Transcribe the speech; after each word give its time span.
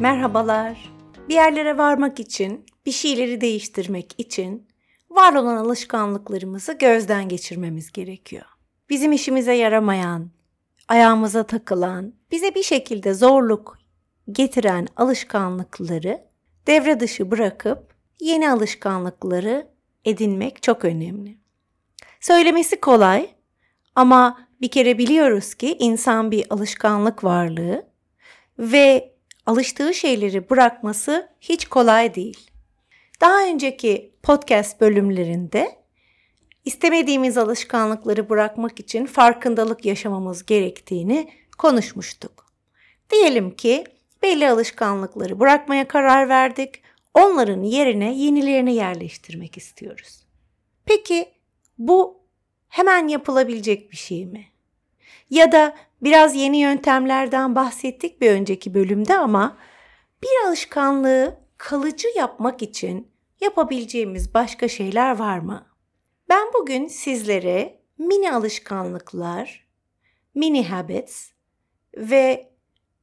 Merhabalar. 0.00 0.92
Bir 1.28 1.34
yerlere 1.34 1.78
varmak 1.78 2.20
için, 2.20 2.66
bir 2.86 2.92
şeyleri 2.92 3.40
değiştirmek 3.40 4.14
için 4.18 4.68
var 5.10 5.34
olan 5.34 5.56
alışkanlıklarımızı 5.56 6.72
gözden 6.72 7.28
geçirmemiz 7.28 7.92
gerekiyor. 7.92 8.44
Bizim 8.90 9.12
işimize 9.12 9.52
yaramayan, 9.52 10.30
ayağımıza 10.88 11.42
takılan, 11.42 12.14
bize 12.30 12.54
bir 12.54 12.62
şekilde 12.62 13.14
zorluk 13.14 13.78
getiren 14.32 14.88
alışkanlıkları 14.96 16.24
devre 16.66 17.00
dışı 17.00 17.30
bırakıp 17.30 17.94
yeni 18.20 18.50
alışkanlıkları 18.50 19.68
edinmek 20.04 20.62
çok 20.62 20.84
önemli. 20.84 21.38
Söylemesi 22.20 22.80
kolay 22.80 23.39
ama 24.00 24.46
bir 24.60 24.68
kere 24.68 24.98
biliyoruz 24.98 25.54
ki 25.54 25.76
insan 25.78 26.30
bir 26.30 26.46
alışkanlık 26.50 27.24
varlığı 27.24 27.86
ve 28.58 29.14
alıştığı 29.46 29.94
şeyleri 29.94 30.50
bırakması 30.50 31.28
hiç 31.40 31.68
kolay 31.68 32.14
değil. 32.14 32.50
Daha 33.20 33.44
önceki 33.46 34.14
podcast 34.22 34.80
bölümlerinde 34.80 35.72
istemediğimiz 36.64 37.38
alışkanlıkları 37.38 38.28
bırakmak 38.30 38.80
için 38.80 39.06
farkındalık 39.06 39.84
yaşamamız 39.84 40.46
gerektiğini 40.46 41.30
konuşmuştuk. 41.58 42.46
Diyelim 43.10 43.50
ki 43.50 43.84
belli 44.22 44.50
alışkanlıkları 44.50 45.40
bırakmaya 45.40 45.88
karar 45.88 46.28
verdik. 46.28 46.82
Onların 47.14 47.62
yerine 47.62 48.14
yenilerini 48.14 48.74
yerleştirmek 48.74 49.56
istiyoruz. 49.56 50.26
Peki 50.84 51.28
bu 51.78 52.19
hemen 52.70 53.08
yapılabilecek 53.08 53.90
bir 53.90 53.96
şey 53.96 54.26
mi? 54.26 54.44
Ya 55.30 55.52
da 55.52 55.76
biraz 56.02 56.36
yeni 56.36 56.58
yöntemlerden 56.58 57.54
bahsettik 57.54 58.20
bir 58.20 58.30
önceki 58.30 58.74
bölümde 58.74 59.16
ama 59.16 59.56
bir 60.22 60.48
alışkanlığı 60.48 61.40
kalıcı 61.58 62.08
yapmak 62.16 62.62
için 62.62 63.08
yapabileceğimiz 63.40 64.34
başka 64.34 64.68
şeyler 64.68 65.18
var 65.18 65.38
mı? 65.38 65.66
Ben 66.28 66.48
bugün 66.54 66.86
sizlere 66.86 67.80
mini 67.98 68.32
alışkanlıklar, 68.32 69.66
mini 70.34 70.68
habits 70.68 71.30
ve 71.96 72.50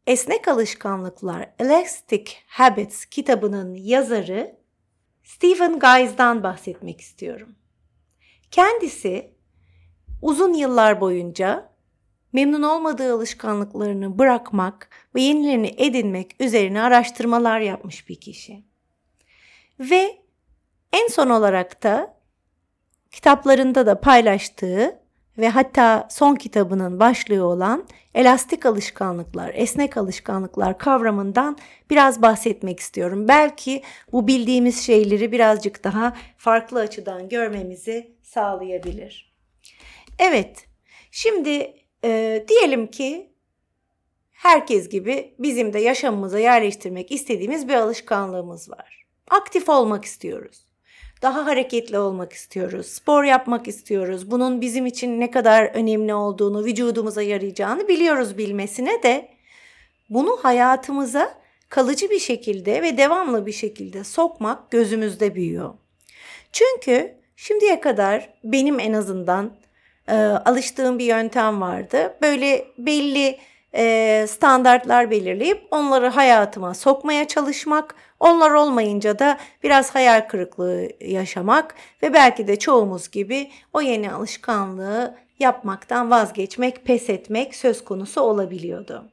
Esnek 0.07 0.47
Alışkanlıklar 0.47 1.53
Elastic 1.59 2.31
Habits 2.47 3.05
kitabının 3.05 3.75
yazarı 3.75 4.57
Stephen 5.23 5.79
Guys'dan 5.79 6.43
bahsetmek 6.43 7.01
istiyorum. 7.01 7.55
Kendisi 8.51 9.36
uzun 10.21 10.53
yıllar 10.53 11.01
boyunca 11.01 11.69
memnun 12.33 12.61
olmadığı 12.61 13.13
alışkanlıklarını 13.13 14.19
bırakmak 14.19 14.89
ve 15.15 15.21
yenilerini 15.21 15.75
edinmek 15.77 16.35
üzerine 16.39 16.81
araştırmalar 16.81 17.59
yapmış 17.59 18.09
bir 18.09 18.15
kişi. 18.15 18.63
Ve 19.79 20.17
en 20.93 21.07
son 21.07 21.29
olarak 21.29 21.83
da 21.83 22.17
kitaplarında 23.11 23.85
da 23.85 24.01
paylaştığı 24.01 24.99
ve 25.37 25.49
hatta 25.49 26.07
son 26.11 26.35
kitabının 26.35 26.99
başlığı 26.99 27.45
olan 27.45 27.87
elastik 28.15 28.65
alışkanlıklar, 28.65 29.51
esnek 29.53 29.97
alışkanlıklar 29.97 30.77
kavramından 30.77 31.57
biraz 31.89 32.21
bahsetmek 32.21 32.79
istiyorum. 32.79 33.27
Belki 33.27 33.83
bu 34.11 34.27
bildiğimiz 34.27 34.85
şeyleri 34.85 35.31
birazcık 35.31 35.83
daha 35.83 36.13
farklı 36.37 36.79
açıdan 36.79 37.29
görmemizi 37.29 38.15
sağlayabilir. 38.23 39.26
Evet, 40.19 40.67
şimdi 41.11 41.73
e, 42.03 42.45
diyelim 42.47 42.87
ki 42.87 43.31
herkes 44.31 44.89
gibi 44.89 45.35
bizim 45.39 45.73
de 45.73 45.79
yaşamımıza 45.79 46.39
yerleştirmek 46.39 47.11
istediğimiz 47.11 47.67
bir 47.67 47.73
alışkanlığımız 47.73 48.69
var. 48.69 49.05
Aktif 49.29 49.69
olmak 49.69 50.05
istiyoruz 50.05 50.67
daha 51.21 51.45
hareketli 51.45 51.99
olmak 51.99 52.33
istiyoruz. 52.33 52.87
Spor 52.87 53.23
yapmak 53.23 53.67
istiyoruz. 53.67 54.31
Bunun 54.31 54.61
bizim 54.61 54.85
için 54.85 55.19
ne 55.19 55.31
kadar 55.31 55.65
önemli 55.65 56.13
olduğunu, 56.13 56.65
vücudumuza 56.65 57.21
yarayacağını 57.21 57.87
biliyoruz 57.87 58.37
bilmesine 58.37 59.03
de 59.03 59.29
bunu 60.09 60.37
hayatımıza 60.41 61.33
kalıcı 61.69 62.09
bir 62.09 62.19
şekilde 62.19 62.81
ve 62.81 62.97
devamlı 62.97 63.45
bir 63.45 63.51
şekilde 63.51 64.03
sokmak 64.03 64.71
gözümüzde 64.71 65.35
büyüyor. 65.35 65.73
Çünkü 66.51 67.15
şimdiye 67.35 67.79
kadar 67.79 68.33
benim 68.43 68.79
en 68.79 68.93
azından 68.93 69.57
e, 70.07 70.15
alıştığım 70.15 70.99
bir 70.99 71.05
yöntem 71.05 71.61
vardı. 71.61 72.17
Böyle 72.21 72.65
belli 72.77 73.39
e, 73.75 74.25
standartlar 74.29 75.11
belirleyip 75.11 75.67
onları 75.71 76.07
hayatıma 76.07 76.73
sokmaya 76.73 77.27
çalışmak, 77.27 77.95
onlar 78.19 78.51
olmayınca 78.51 79.19
da 79.19 79.37
biraz 79.63 79.95
hayal 79.95 80.27
kırıklığı 80.27 80.89
yaşamak 81.01 81.75
ve 82.03 82.13
belki 82.13 82.47
de 82.47 82.59
çoğumuz 82.59 83.11
gibi 83.11 83.51
o 83.73 83.81
yeni 83.81 84.11
alışkanlığı 84.11 85.17
yapmaktan 85.39 86.11
vazgeçmek, 86.11 86.85
pes 86.85 87.09
etmek 87.09 87.55
söz 87.55 87.83
konusu 87.83 88.21
olabiliyordu. 88.21 89.05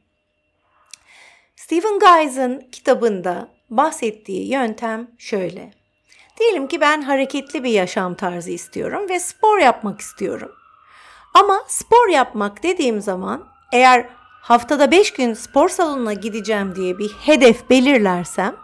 Stephen 1.56 1.98
Guys'ın 1.98 2.60
kitabında 2.72 3.48
bahsettiği 3.70 4.52
yöntem 4.52 5.08
şöyle. 5.18 5.70
Diyelim 6.40 6.68
ki 6.68 6.80
ben 6.80 7.02
hareketli 7.02 7.64
bir 7.64 7.70
yaşam 7.70 8.14
tarzı 8.14 8.50
istiyorum 8.50 9.08
ve 9.08 9.20
spor 9.20 9.58
yapmak 9.58 10.00
istiyorum. 10.00 10.52
Ama 11.34 11.64
spor 11.66 12.08
yapmak 12.08 12.62
dediğim 12.62 13.00
zaman 13.00 13.44
eğer 13.72 14.08
haftada 14.42 14.90
5 14.90 15.12
gün 15.12 15.34
spor 15.34 15.68
salonuna 15.68 16.12
gideceğim 16.12 16.74
diye 16.76 16.98
bir 16.98 17.08
hedef 17.08 17.70
belirlersem 17.70 18.56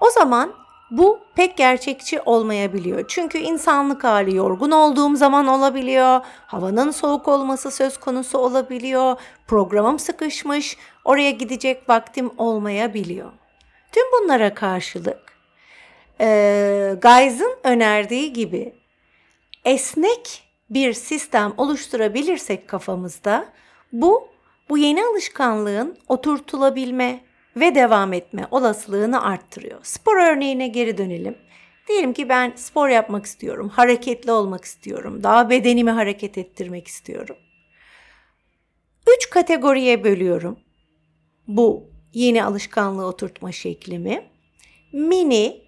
o 0.00 0.10
zaman 0.10 0.52
bu 0.90 1.20
pek 1.34 1.56
gerçekçi 1.56 2.20
olmayabiliyor. 2.20 3.04
Çünkü 3.08 3.38
insanlık 3.38 4.04
hali 4.04 4.36
yorgun 4.36 4.70
olduğum 4.70 5.16
zaman 5.16 5.46
olabiliyor. 5.46 6.20
Havanın 6.46 6.90
soğuk 6.90 7.28
olması 7.28 7.70
söz 7.70 8.00
konusu 8.00 8.38
olabiliyor. 8.38 9.16
Programım 9.46 9.98
sıkışmış. 9.98 10.76
Oraya 11.04 11.30
gidecek 11.30 11.88
vaktim 11.88 12.30
olmayabiliyor. 12.38 13.32
Tüm 13.92 14.04
bunlara 14.12 14.54
karşılık 14.54 15.38
e, 16.20 16.94
Guys'ın 17.02 17.56
önerdiği 17.64 18.32
gibi 18.32 18.74
esnek 19.64 20.45
bir 20.70 20.92
sistem 20.92 21.54
oluşturabilirsek 21.56 22.68
kafamızda 22.68 23.52
bu 23.92 24.28
bu 24.68 24.78
yeni 24.78 25.04
alışkanlığın 25.04 25.98
oturtulabilme 26.08 27.20
ve 27.56 27.74
devam 27.74 28.12
etme 28.12 28.46
olasılığını 28.50 29.22
arttırıyor. 29.22 29.80
Spor 29.82 30.16
örneğine 30.16 30.68
geri 30.68 30.98
dönelim. 30.98 31.38
Diyelim 31.88 32.12
ki 32.12 32.28
ben 32.28 32.52
spor 32.56 32.88
yapmak 32.88 33.26
istiyorum, 33.26 33.68
hareketli 33.68 34.32
olmak 34.32 34.64
istiyorum, 34.64 35.22
daha 35.22 35.50
bedenimi 35.50 35.90
hareket 35.90 36.38
ettirmek 36.38 36.88
istiyorum. 36.88 37.36
Üç 39.16 39.30
kategoriye 39.30 40.04
bölüyorum 40.04 40.58
bu 41.48 41.90
yeni 42.12 42.44
alışkanlığı 42.44 43.06
oturtma 43.06 43.52
şeklimi. 43.52 44.30
Mini, 44.92 45.64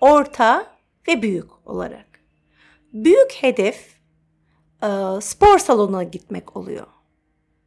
orta 0.00 0.76
ve 1.08 1.22
büyük 1.22 1.68
olarak. 1.68 2.20
Büyük 2.92 3.32
hedef 3.32 4.01
spor 5.20 5.58
salonuna 5.58 6.02
gitmek 6.02 6.56
oluyor. 6.56 6.86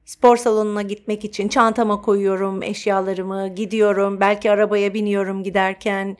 Spor 0.05 0.37
salonuna 0.37 0.81
gitmek 0.81 1.25
için 1.25 1.47
çantama 1.47 2.01
koyuyorum 2.01 2.63
eşyalarımı, 2.63 3.47
gidiyorum. 3.47 4.19
Belki 4.19 4.51
arabaya 4.51 4.93
biniyorum 4.93 5.43
giderken 5.43 6.17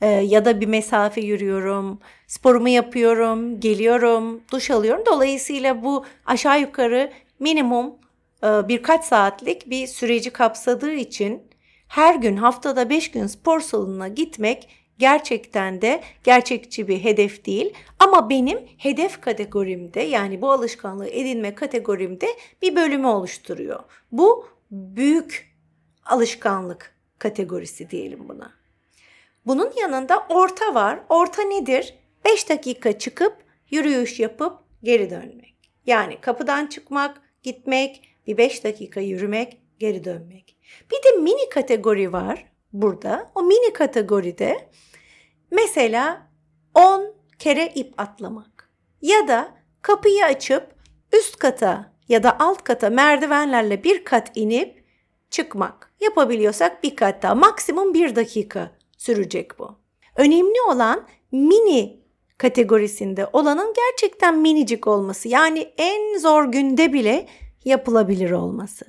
e, 0.00 0.06
ya 0.06 0.44
da 0.44 0.60
bir 0.60 0.66
mesafe 0.66 1.20
yürüyorum. 1.20 1.98
Sporumu 2.26 2.68
yapıyorum, 2.68 3.60
geliyorum, 3.60 4.40
duş 4.52 4.70
alıyorum. 4.70 5.02
Dolayısıyla 5.06 5.82
bu 5.82 6.04
aşağı 6.26 6.60
yukarı 6.60 7.12
minimum 7.38 7.94
e, 8.44 8.68
birkaç 8.68 9.04
saatlik 9.04 9.70
bir 9.70 9.86
süreci 9.86 10.30
kapsadığı 10.30 10.92
için 10.92 11.42
her 11.88 12.14
gün 12.14 12.36
haftada 12.36 12.90
5 12.90 13.10
gün 13.10 13.26
spor 13.26 13.60
salonuna 13.60 14.08
gitmek 14.08 14.68
gerçekten 15.02 15.82
de 15.82 16.02
gerçekçi 16.24 16.88
bir 16.88 17.04
hedef 17.04 17.44
değil. 17.44 17.74
Ama 17.98 18.30
benim 18.30 18.58
hedef 18.78 19.20
kategorimde 19.20 20.00
yani 20.00 20.42
bu 20.42 20.52
alışkanlığı 20.52 21.08
edinme 21.08 21.54
kategorimde 21.54 22.26
bir 22.62 22.76
bölümü 22.76 23.06
oluşturuyor. 23.06 23.80
Bu 24.12 24.48
büyük 24.70 25.56
alışkanlık 26.04 26.94
kategorisi 27.18 27.90
diyelim 27.90 28.28
buna. 28.28 28.52
Bunun 29.46 29.72
yanında 29.76 30.26
orta 30.28 30.74
var. 30.74 31.00
Orta 31.08 31.42
nedir? 31.42 31.94
5 32.24 32.48
dakika 32.48 32.98
çıkıp 32.98 33.36
yürüyüş 33.70 34.20
yapıp 34.20 34.58
geri 34.82 35.10
dönmek. 35.10 35.56
Yani 35.86 36.20
kapıdan 36.20 36.66
çıkmak, 36.66 37.20
gitmek, 37.42 38.02
bir 38.26 38.36
5 38.36 38.64
dakika 38.64 39.00
yürümek, 39.00 39.62
geri 39.78 40.04
dönmek. 40.04 40.56
Bir 40.90 40.96
de 40.96 41.20
mini 41.22 41.48
kategori 41.48 42.12
var 42.12 42.44
burada. 42.72 43.32
O 43.34 43.42
mini 43.42 43.72
kategoride 43.72 44.68
mesela 45.52 46.26
10 46.74 47.14
kere 47.38 47.66
ip 47.74 47.94
atlamak 48.00 48.70
ya 49.02 49.28
da 49.28 49.54
kapıyı 49.82 50.24
açıp 50.24 50.74
üst 51.12 51.36
kata 51.36 51.92
ya 52.08 52.22
da 52.22 52.38
alt 52.40 52.64
kata 52.64 52.90
merdivenlerle 52.90 53.84
bir 53.84 54.04
kat 54.04 54.30
inip 54.34 54.84
çıkmak. 55.30 55.92
Yapabiliyorsak 56.00 56.82
bir 56.82 56.96
kat 56.96 57.22
daha 57.22 57.34
maksimum 57.34 57.94
bir 57.94 58.16
dakika 58.16 58.70
sürecek 58.98 59.58
bu. 59.58 59.78
Önemli 60.16 60.60
olan 60.68 61.06
mini 61.32 62.02
kategorisinde 62.38 63.26
olanın 63.32 63.74
gerçekten 63.76 64.38
minicik 64.38 64.86
olması. 64.86 65.28
Yani 65.28 65.72
en 65.78 66.18
zor 66.18 66.44
günde 66.44 66.92
bile 66.92 67.26
yapılabilir 67.64 68.30
olması. 68.30 68.84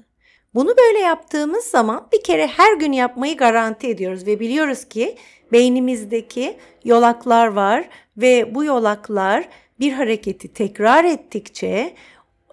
Bunu 0.55 0.77
böyle 0.77 1.00
yaptığımız 1.00 1.63
zaman 1.63 2.07
bir 2.13 2.23
kere 2.23 2.47
her 2.47 2.73
gün 2.73 2.91
yapmayı 2.91 3.38
garanti 3.38 3.88
ediyoruz 3.88 4.27
ve 4.27 4.39
biliyoruz 4.39 4.85
ki 4.85 5.17
beynimizdeki 5.51 6.57
yolaklar 6.83 7.47
var 7.47 7.89
ve 8.17 8.55
bu 8.55 8.63
yolaklar 8.63 9.50
bir 9.79 9.94
hareketi 9.94 10.53
tekrar 10.53 11.03
ettikçe 11.03 11.95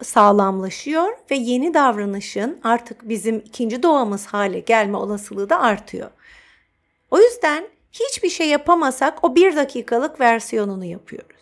sağlamlaşıyor 0.02 1.12
ve 1.30 1.36
yeni 1.36 1.74
davranışın 1.74 2.60
artık 2.64 3.08
bizim 3.08 3.36
ikinci 3.38 3.82
doğamız 3.82 4.26
hale 4.26 4.60
gelme 4.60 4.96
olasılığı 4.96 5.50
da 5.50 5.60
artıyor. 5.60 6.10
O 7.10 7.20
yüzden 7.20 7.68
hiçbir 7.92 8.30
şey 8.30 8.48
yapamasak 8.48 9.24
o 9.24 9.36
bir 9.36 9.56
dakikalık 9.56 10.20
versiyonunu 10.20 10.84
yapıyoruz. 10.84 11.40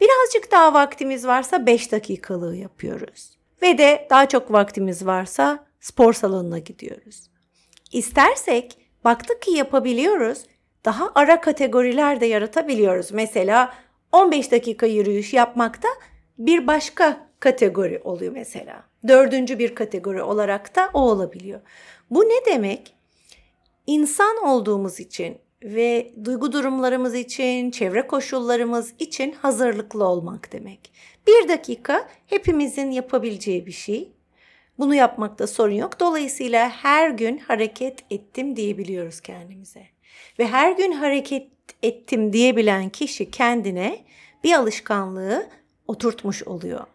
Birazcık 0.00 0.52
daha 0.52 0.74
vaktimiz 0.74 1.26
varsa 1.26 1.66
5 1.66 1.92
dakikalığı 1.92 2.56
yapıyoruz. 2.56 3.30
Ve 3.62 3.78
de 3.78 4.06
daha 4.10 4.28
çok 4.28 4.52
vaktimiz 4.52 5.06
varsa 5.06 5.66
spor 5.86 6.12
salonuna 6.12 6.58
gidiyoruz. 6.58 7.30
İstersek 7.92 8.78
baktık 9.04 9.42
ki 9.42 9.50
yapabiliyoruz. 9.50 10.38
Daha 10.84 11.10
ara 11.14 11.40
kategoriler 11.40 12.20
de 12.20 12.26
yaratabiliyoruz. 12.26 13.12
Mesela 13.12 13.74
15 14.12 14.52
dakika 14.52 14.86
yürüyüş 14.86 15.32
yapmakta 15.34 15.88
bir 16.38 16.66
başka 16.66 17.28
kategori 17.40 18.00
oluyor 18.04 18.32
mesela. 18.32 18.84
Dördüncü 19.08 19.58
bir 19.58 19.74
kategori 19.74 20.22
olarak 20.22 20.76
da 20.76 20.90
o 20.94 21.00
olabiliyor. 21.00 21.60
Bu 22.10 22.24
ne 22.24 22.44
demek? 22.46 22.94
İnsan 23.86 24.36
olduğumuz 24.36 25.00
için 25.00 25.38
ve 25.62 26.12
duygu 26.24 26.52
durumlarımız 26.52 27.14
için, 27.14 27.70
çevre 27.70 28.06
koşullarımız 28.06 28.94
için 28.98 29.32
hazırlıklı 29.32 30.04
olmak 30.04 30.52
demek. 30.52 30.92
Bir 31.26 31.48
dakika 31.48 32.08
hepimizin 32.26 32.90
yapabileceği 32.90 33.66
bir 33.66 33.72
şey. 33.72 34.15
Bunu 34.78 34.94
yapmakta 34.94 35.46
sorun 35.46 35.74
yok. 35.74 36.00
Dolayısıyla 36.00 36.68
her 36.68 37.10
gün 37.10 37.38
hareket 37.38 38.04
ettim 38.10 38.56
diyebiliyoruz 38.56 39.20
kendimize. 39.20 39.82
Ve 40.38 40.46
her 40.46 40.72
gün 40.72 40.92
hareket 40.92 41.48
ettim 41.82 42.32
diyebilen 42.32 42.88
kişi 42.88 43.30
kendine 43.30 44.04
bir 44.44 44.52
alışkanlığı 44.52 45.46
oturtmuş 45.86 46.42
oluyor. 46.42 46.86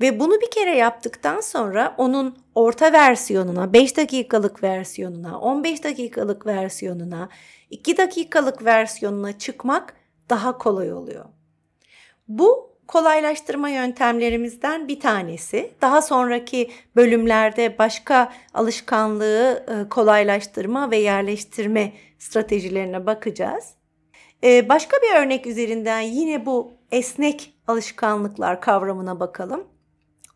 Ve 0.00 0.20
bunu 0.20 0.40
bir 0.40 0.50
kere 0.50 0.76
yaptıktan 0.76 1.40
sonra 1.40 1.94
onun 1.98 2.38
orta 2.54 2.92
versiyonuna, 2.92 3.72
5 3.72 3.96
dakikalık 3.96 4.62
versiyonuna, 4.62 5.40
15 5.40 5.84
dakikalık 5.84 6.46
versiyonuna, 6.46 7.28
2 7.70 7.96
dakikalık 7.96 8.64
versiyonuna 8.64 9.38
çıkmak 9.38 9.94
daha 10.30 10.58
kolay 10.58 10.92
oluyor. 10.92 11.24
Bu 12.28 12.77
kolaylaştırma 12.88 13.68
yöntemlerimizden 13.68 14.88
bir 14.88 15.00
tanesi. 15.00 15.70
Daha 15.80 16.02
sonraki 16.02 16.70
bölümlerde 16.96 17.78
başka 17.78 18.32
alışkanlığı 18.54 19.66
e, 19.68 19.88
kolaylaştırma 19.88 20.90
ve 20.90 20.96
yerleştirme 20.96 21.92
stratejilerine 22.18 23.06
bakacağız. 23.06 23.64
E, 24.44 24.68
başka 24.68 24.96
bir 24.96 25.20
örnek 25.20 25.46
üzerinden 25.46 26.00
yine 26.00 26.46
bu 26.46 26.72
esnek 26.90 27.54
alışkanlıklar 27.66 28.60
kavramına 28.60 29.20
bakalım 29.20 29.64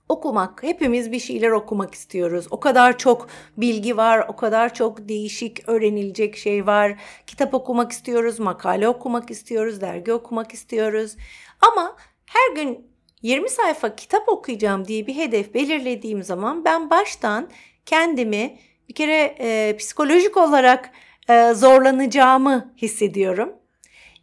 okumak. 0.09 0.63
Hepimiz 0.63 1.13
bir 1.13 1.19
şeyler 1.19 1.51
okumak 1.51 1.95
istiyoruz. 1.95 2.47
O 2.51 2.61
kadar 2.61 2.99
çok 2.99 3.29
bilgi 3.57 3.97
var, 3.97 4.25
o 4.29 4.37
kadar 4.37 4.75
çok 4.75 5.09
değişik 5.09 5.69
öğrenilecek 5.69 6.37
şey 6.37 6.67
var. 6.67 7.01
Kitap 7.27 7.55
okumak 7.55 7.93
istiyoruz, 7.93 8.39
makale 8.39 8.89
okumak 8.89 9.31
istiyoruz, 9.31 9.81
dergi 9.81 10.13
okumak 10.13 10.55
istiyoruz. 10.55 11.17
Ama 11.61 11.97
her 12.33 12.55
gün 12.55 12.93
20 13.23 13.51
sayfa 13.51 13.97
kitap 13.97 14.29
okuyacağım 14.29 14.85
diye 14.89 15.07
bir 15.07 15.17
hedef 15.17 15.55
belirlediğim 15.55 16.23
zaman 16.23 16.65
ben 16.65 16.91
baştan 16.91 17.49
kendimi 17.87 18.59
bir 18.89 18.95
kere 18.95 19.37
e, 19.41 19.77
psikolojik 19.77 20.37
olarak 20.37 20.91
e, 21.29 21.53
zorlanacağımı 21.55 22.75
hissediyorum. 22.77 23.53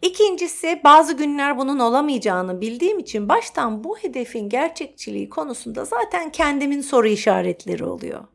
İkincisi 0.02 0.82
bazı 0.84 1.14
günler 1.14 1.58
bunun 1.58 1.80
olamayacağını 1.80 2.62
bildiğim 2.62 3.00
için 3.00 3.30
baştan 3.30 3.84
bu 3.84 3.98
hedefin 3.98 4.50
gerçekçiliği 4.50 5.30
konusunda 5.30 5.86
zaten 5.86 6.32
kendimin 6.32 6.82
soru 6.82 7.08
işaretleri 7.08 7.86
oluyor. 7.86 8.28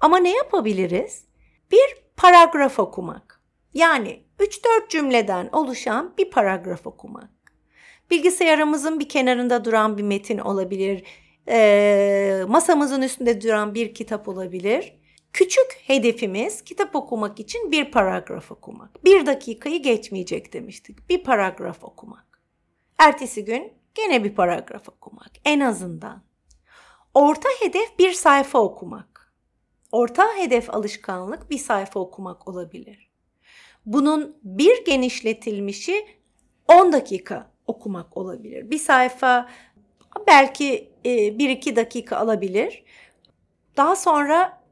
Ama 0.00 0.18
ne 0.18 0.36
yapabiliriz? 0.36 1.24
Bir 1.70 2.02
paragraf 2.16 2.78
okumak. 2.78 3.42
Yani 3.74 4.22
3-4 4.38 4.88
cümleden 4.88 5.48
oluşan 5.52 6.14
bir 6.18 6.30
paragraf 6.30 6.86
okumak. 6.86 7.41
Bilgisayarımızın 8.12 9.00
bir 9.00 9.08
kenarında 9.08 9.64
duran 9.64 9.98
bir 9.98 10.02
metin 10.02 10.38
olabilir. 10.38 11.02
E, 11.48 12.44
masamızın 12.48 13.02
üstünde 13.02 13.40
duran 13.40 13.74
bir 13.74 13.94
kitap 13.94 14.28
olabilir 14.28 14.92
Küçük 15.32 15.80
hedefimiz 15.86 16.62
kitap 16.62 16.96
okumak 16.96 17.40
için 17.40 17.72
bir 17.72 17.90
paragraf 17.90 18.52
okumak. 18.52 19.04
Bir 19.04 19.26
dakikayı 19.26 19.82
geçmeyecek 19.82 20.52
demiştik. 20.52 21.08
Bir 21.08 21.24
paragraf 21.24 21.84
okumak. 21.84 22.42
Ertesi 22.98 23.44
gün 23.44 23.72
gene 23.94 24.24
bir 24.24 24.34
paragraf 24.34 24.88
okumak. 24.88 25.30
En 25.44 25.60
azından. 25.60 26.22
Orta 27.14 27.48
hedef 27.60 27.98
bir 27.98 28.12
sayfa 28.12 28.58
okumak. 28.58 29.34
Orta 29.92 30.36
hedef 30.36 30.70
alışkanlık 30.70 31.50
bir 31.50 31.58
sayfa 31.58 32.00
okumak 32.00 32.48
olabilir. 32.48 33.10
Bunun 33.86 34.36
bir 34.42 34.84
genişletilmişi 34.84 36.06
10 36.68 36.92
dakika 36.92 37.51
okumak 37.66 38.16
olabilir. 38.16 38.70
Bir 38.70 38.78
sayfa 38.78 39.48
belki 40.26 40.90
1-2 41.04 41.76
dakika 41.76 42.16
alabilir. 42.16 42.82
Daha 43.76 43.96
sonra 43.96 44.62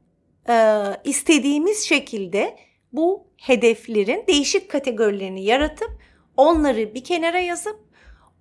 e, 0.49 0.83
istediğimiz 1.03 1.85
şekilde 1.85 2.55
bu 2.93 3.27
hedeflerin 3.37 4.23
değişik 4.27 4.71
kategorilerini 4.71 5.43
yaratıp 5.43 5.91
onları 6.37 6.95
bir 6.95 7.03
kenara 7.03 7.39
yazıp 7.39 7.79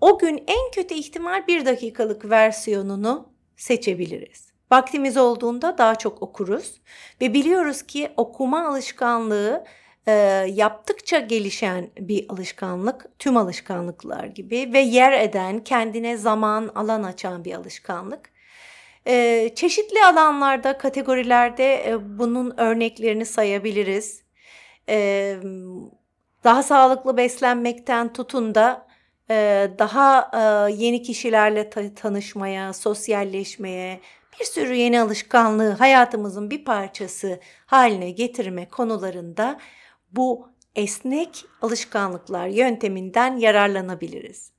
o 0.01 0.19
gün 0.19 0.45
en 0.47 0.71
kötü 0.75 0.95
ihtimal 0.95 1.47
bir 1.47 1.67
dakikalık 1.67 2.31
versiyonunu 2.31 3.29
seçebiliriz. 3.57 4.51
Vaktimiz 4.73 5.17
olduğunda 5.17 5.79
daha 5.79 5.95
çok 5.95 6.23
okuruz 6.23 6.81
ve 7.21 7.35
biliyoruz 7.35 7.83
ki 7.83 8.13
okuma 8.17 8.69
alışkanlığı 8.69 9.65
e, 10.07 10.13
yaptıkça 10.53 11.19
gelişen 11.19 11.91
bir 11.99 12.27
alışkanlık, 12.29 13.19
tüm 13.19 13.37
alışkanlıklar 13.37 14.25
gibi 14.25 14.71
ve 14.73 14.79
yer 14.79 15.13
eden, 15.13 15.65
kendine 15.65 16.17
zaman, 16.17 16.71
alan 16.75 17.03
açan 17.03 17.45
bir 17.45 17.55
alışkanlık. 17.55 18.31
E, 19.07 19.49
çeşitli 19.55 20.05
alanlarda, 20.05 20.79
kategorilerde 20.79 21.91
e, 21.91 22.19
bunun 22.19 22.55
örneklerini 22.57 23.27
sayabiliriz. 23.27 24.23
E, 24.89 25.37
daha 26.45 26.63
sağlıklı 26.63 27.17
beslenmekten 27.17 28.13
tutun 28.13 28.55
da 28.55 28.87
e, 29.31 29.71
daha 29.79 30.31
e, 30.35 30.73
yeni 30.73 31.03
kişilerle 31.03 31.71
ta- 31.71 31.95
tanışmaya, 31.95 32.73
sosyalleşmeye, 32.73 34.01
bir 34.41 34.45
sürü 34.45 34.75
yeni 34.75 35.01
alışkanlığı 35.01 35.71
hayatımızın 35.71 36.51
bir 36.51 36.65
parçası 36.65 37.41
haline 37.67 38.11
getirme 38.11 38.69
konularında 38.69 39.61
bu 40.13 40.49
esnek 40.75 41.45
alışkanlıklar 41.63 42.47
yönteminden 42.47 43.37
yararlanabiliriz. 43.37 44.53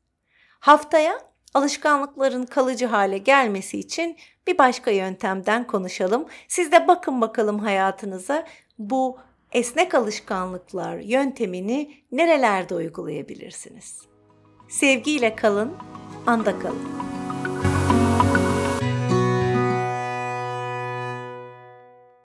Haftaya 0.59 1.19
alışkanlıkların 1.53 2.45
kalıcı 2.45 2.85
hale 2.85 3.17
gelmesi 3.17 3.79
için 3.79 4.17
bir 4.47 4.57
başka 4.57 4.91
yöntemden 4.91 5.67
konuşalım. 5.67 6.25
Siz 6.47 6.71
de 6.71 6.87
bakın 6.87 7.21
bakalım 7.21 7.59
hayatınıza 7.59 8.47
bu 8.79 9.19
esnek 9.51 9.95
alışkanlıklar 9.95 10.97
yöntemini 10.97 11.93
nerelerde 12.11 12.75
uygulayabilirsiniz? 12.75 14.01
Sevgiyle 14.69 15.35
kalın, 15.35 15.73
anda 16.27 16.59
kalın. 16.59 17.20